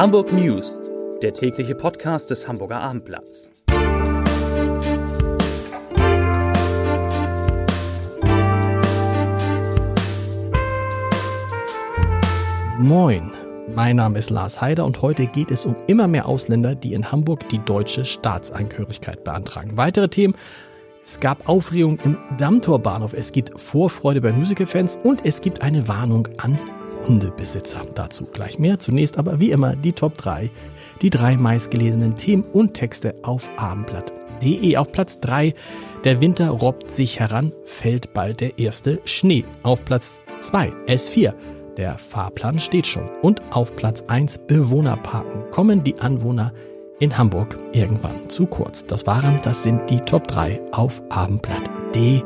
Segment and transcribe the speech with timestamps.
[0.00, 0.80] Hamburg News,
[1.20, 3.50] der tägliche Podcast des Hamburger Abendblatts.
[12.78, 13.30] Moin,
[13.74, 17.12] mein Name ist Lars Heider und heute geht es um immer mehr Ausländer, die in
[17.12, 19.76] Hamburg die deutsche Staatsangehörigkeit beantragen.
[19.76, 20.34] Weitere Themen
[21.04, 26.26] es gab Aufregung im Dammtorbahnhof, es gibt Vorfreude bei Musicalfans und es gibt eine Warnung
[26.38, 26.58] an
[27.06, 27.82] Hundebesitzer.
[27.94, 28.78] Dazu gleich mehr.
[28.78, 30.50] Zunächst aber wie immer die Top 3.
[31.02, 34.76] Die drei meistgelesenen Themen und Texte auf abendblatt.de.
[34.76, 35.54] Auf Platz 3
[36.04, 39.44] der Winter robbt sich heran, fällt bald der erste Schnee.
[39.62, 41.34] Auf Platz 2 S4.
[41.76, 43.10] Der Fahrplan steht schon.
[43.20, 45.50] Und auf Platz 1 Bewohnerparken.
[45.50, 46.52] Kommen die Anwohner
[47.00, 48.86] in Hamburg irgendwann zu kurz.
[48.86, 52.22] Das waren, das sind die Top 3 auf abendblatt.de.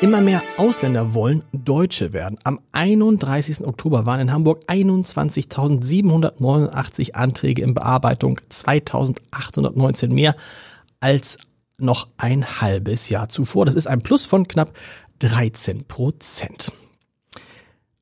[0.00, 2.38] Immer mehr Ausländer wollen Deutsche werden.
[2.44, 3.66] Am 31.
[3.66, 10.36] Oktober waren in Hamburg 21.789 Anträge in Bearbeitung, 2.819 mehr
[11.00, 11.36] als
[11.78, 13.66] noch ein halbes Jahr zuvor.
[13.66, 14.70] Das ist ein Plus von knapp
[15.18, 16.70] 13 Prozent.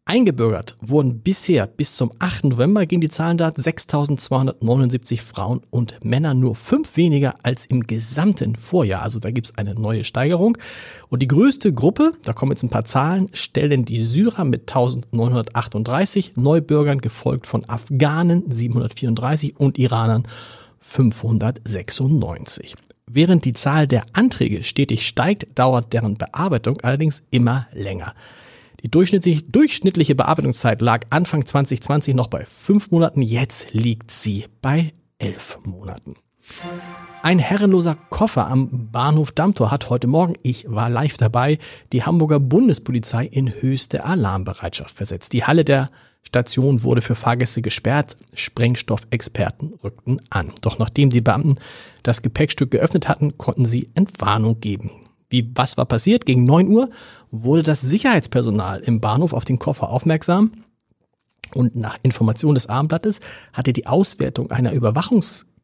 [0.08, 2.44] Eingebürgert wurden bisher bis zum 8.
[2.44, 8.54] November gehen die Zahlen da 6.279 Frauen und Männer, nur fünf weniger als im gesamten
[8.54, 9.02] Vorjahr.
[9.02, 10.56] Also da gibt's eine neue Steigerung.
[11.08, 16.40] Und die größte Gruppe, da kommen jetzt ein paar Zahlen, stellen die Syrer mit 1.938
[16.40, 20.22] Neubürgern, gefolgt von Afghanen 734 und Iranern
[20.78, 22.76] 596.
[23.10, 28.14] Während die Zahl der Anträge stetig steigt, dauert deren Bearbeitung allerdings immer länger.
[28.86, 34.92] Die durchschnittliche, durchschnittliche Bearbeitungszeit lag Anfang 2020 noch bei fünf Monaten, jetzt liegt sie bei
[35.18, 36.14] elf Monaten.
[37.20, 41.58] Ein herrenloser Koffer am Bahnhof Dammtor hat heute Morgen, ich war live dabei,
[41.92, 45.32] die Hamburger Bundespolizei in höchste Alarmbereitschaft versetzt.
[45.32, 45.90] Die Halle der
[46.22, 50.52] Station wurde für Fahrgäste gesperrt, Sprengstoffexperten rückten an.
[50.60, 51.56] Doch nachdem die Beamten
[52.04, 54.92] das Gepäckstück geöffnet hatten, konnten sie Entwarnung geben.
[55.28, 56.26] Wie, was war passiert?
[56.26, 56.88] Gegen neun Uhr
[57.30, 60.52] wurde das Sicherheitspersonal im Bahnhof auf den Koffer aufmerksam.
[61.54, 63.20] Und nach Information des Armblattes
[63.52, 64.72] hatte die Auswertung einer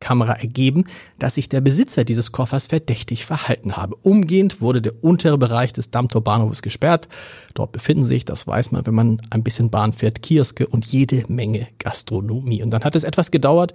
[0.03, 0.85] Überwachungskamera ergeben,
[1.19, 3.97] dass sich der Besitzer dieses Koffers verdächtig verhalten habe.
[4.03, 7.09] Umgehend wurde der untere Bereich des Dammtor Bahnhofes gesperrt.
[7.55, 11.25] Dort befinden sich, das weiß man, wenn man ein bisschen Bahn fährt, Kioske und jede
[11.29, 12.63] Menge Gastronomie.
[12.63, 13.73] Und dann hat es etwas gedauert,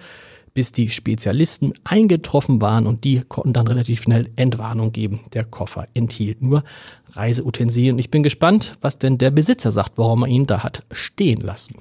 [0.53, 5.21] bis die Spezialisten eingetroffen waren und die konnten dann relativ schnell Entwarnung geben.
[5.33, 6.63] Der Koffer enthielt nur
[7.11, 7.99] Reiseutensilien.
[7.99, 11.75] Ich bin gespannt, was denn der Besitzer sagt, warum er ihn da hat stehen lassen.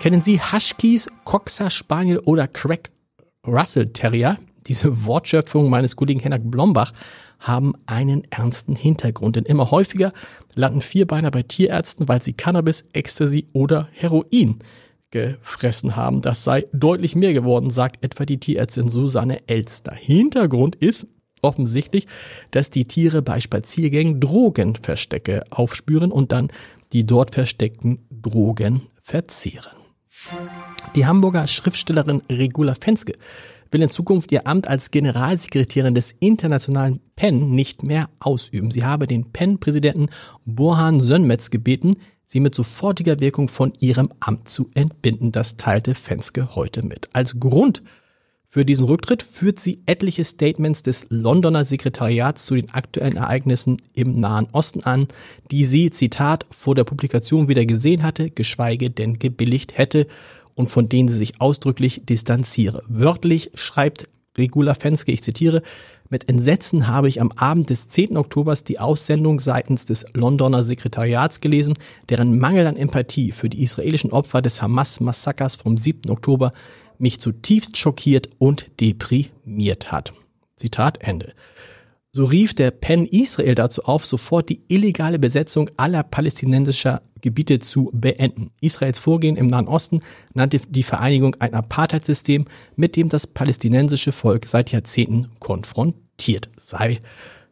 [0.00, 2.90] Kennen Sie Hushkeys, Coxer Spaniel oder Crack
[3.46, 4.38] Russell Terrier?
[4.66, 6.92] Diese Wortschöpfung meines Kollegen Henrik Blombach
[7.38, 10.12] haben einen ernsten Hintergrund, denn immer häufiger
[10.54, 14.58] landen Vierbeiner bei Tierärzten, weil sie Cannabis, Ecstasy oder Heroin
[15.10, 16.20] gefressen haben.
[16.20, 19.92] Das sei deutlich mehr geworden, sagt etwa die Tierärztin Susanne Elster.
[19.94, 21.08] Hintergrund ist
[21.42, 22.06] offensichtlich,
[22.50, 26.48] dass die Tiere bei Spaziergängen Drogenverstecke aufspüren und dann
[26.92, 29.76] die dort versteckten Drogen verzehren.
[30.96, 33.14] Die Hamburger Schriftstellerin Regula Fenske
[33.70, 38.70] will in Zukunft ihr Amt als Generalsekretärin des internationalen PEN nicht mehr ausüben.
[38.70, 40.08] Sie habe den PEN-Präsidenten
[40.44, 45.30] Burhan Sönmetz gebeten, sie mit sofortiger Wirkung von ihrem Amt zu entbinden.
[45.32, 47.08] Das teilte Fenske heute mit.
[47.12, 47.82] Als Grund
[48.44, 54.18] für diesen Rücktritt führt sie etliche Statements des Londoner Sekretariats zu den aktuellen Ereignissen im
[54.18, 55.06] Nahen Osten an,
[55.52, 60.08] die sie, Zitat, vor der Publikation wieder gesehen hatte, geschweige denn gebilligt hätte
[60.60, 62.84] und von denen sie sich ausdrücklich distanziere.
[62.86, 65.62] Wörtlich schreibt Regula Fenske, ich zitiere,
[66.10, 68.16] mit Entsetzen habe ich am Abend des 10.
[68.16, 71.74] Oktobers die Aussendung seitens des Londoner Sekretariats gelesen,
[72.08, 76.10] deren Mangel an Empathie für die israelischen Opfer des Hamas-Massakers vom 7.
[76.10, 76.52] Oktober
[76.98, 80.12] mich zutiefst schockiert und deprimiert hat.
[80.56, 81.32] Zitat Ende.
[82.12, 87.90] So rief der PEN Israel dazu auf, sofort die illegale Besetzung aller palästinensischer Gebiete zu
[87.92, 88.50] beenden.
[88.60, 90.00] Israels Vorgehen im Nahen Osten
[90.34, 92.46] nannte die Vereinigung ein Apartheidssystem,
[92.76, 97.00] mit dem das palästinensische Volk seit Jahrzehnten konfrontiert sei.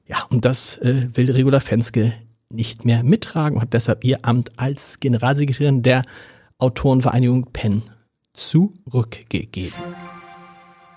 [0.06, 2.14] Ja, und das äh, will Regula Fenske
[2.50, 6.02] nicht mehr mittragen und hat deshalb ihr Amt als Generalsekretärin der
[6.58, 7.82] Autorenvereinigung PEN
[8.32, 9.74] zurückgegeben.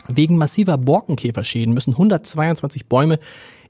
[0.08, 3.20] Wegen massiver Borkenkäferschäden müssen 122 Bäume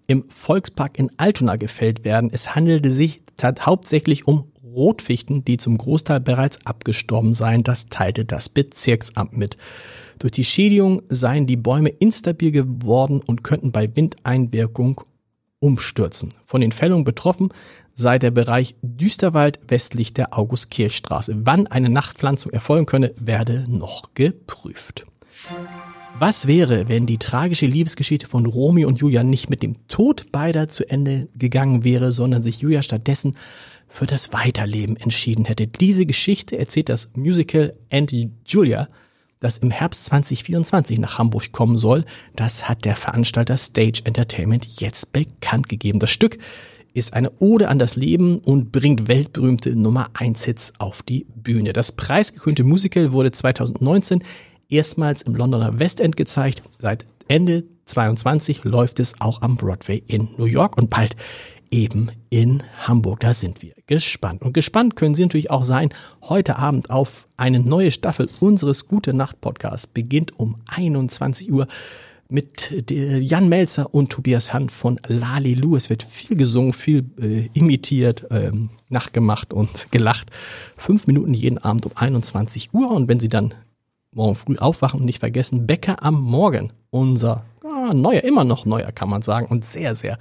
[0.08, 2.30] im Volkspark in Altona gefällt werden.
[2.32, 7.64] Es handelte sich hauptsächlich um Rotfichten, die zum Großteil bereits abgestorben seien.
[7.64, 9.58] Das teilte das Bezirksamt mit.
[10.20, 15.02] Durch die Schädigung seien die Bäume instabil geworden und könnten bei Windeinwirkung
[15.60, 16.30] umstürzen.
[16.46, 17.50] Von den Fällungen betroffen
[17.94, 21.46] sei der Bereich Düsterwald westlich der August-Kirchstraße.
[21.46, 25.06] Wann eine Nachtpflanzung erfolgen könne, werde noch geprüft.
[26.20, 30.68] Was wäre, wenn die tragische Liebesgeschichte von Romeo und Julia nicht mit dem Tod beider
[30.68, 33.36] zu Ende gegangen wäre, sondern sich Julia stattdessen
[33.92, 35.68] für das Weiterleben entschieden hätte?
[35.68, 38.88] Diese Geschichte erzählt das Musical Anti Julia,
[39.40, 42.06] das im Herbst 2024 nach Hamburg kommen soll.
[42.36, 46.00] Das hat der Veranstalter Stage Entertainment jetzt bekannt gegeben.
[46.00, 46.38] Das Stück
[46.94, 51.74] ist eine Ode an das Leben und bringt weltberühmte Nummer 1 Hits auf die Bühne.
[51.74, 54.24] Das preisgekrönte Musical wurde 2019
[54.70, 56.64] erstmals im Londoner West End gezeigt.
[56.80, 61.16] Seit Ende 22 läuft es auch am Broadway in New York und bald
[61.72, 63.22] eben in Hamburg.
[63.22, 64.42] Da sind wir gespannt.
[64.42, 65.90] Und gespannt können Sie natürlich auch sein,
[66.22, 71.68] heute Abend auf eine neue Staffel unseres Gute Nacht Podcasts beginnt um 21 Uhr
[72.30, 75.76] mit Jan Melzer und Tobias Hand von Lali Lu.
[75.76, 80.30] Es wird viel gesungen, viel äh, imitiert, ähm, nachgemacht und gelacht.
[80.78, 82.90] Fünf Minuten jeden Abend um 21 Uhr.
[82.92, 83.54] Und wenn Sie dann
[84.14, 86.72] morgen früh aufwachen und nicht vergessen, Bäcker am Morgen.
[86.90, 90.18] Unser ah, neuer, immer noch neuer, kann man sagen, und sehr, sehr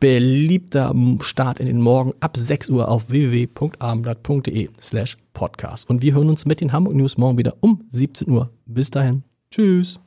[0.00, 5.88] beliebter Start in den Morgen ab 6 Uhr auf www.abendblatt.de slash podcast.
[5.88, 8.50] Und wir hören uns mit den Hamburg News morgen wieder um 17 Uhr.
[8.66, 9.22] Bis dahin.
[9.50, 10.00] Tschüss.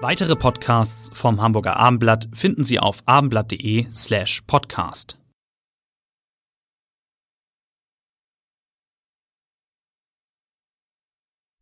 [0.00, 5.18] Weitere Podcasts vom Hamburger Abendblatt finden Sie auf abendblatt.de slash podcast.